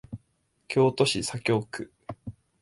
[0.67, 1.91] 京都市左京区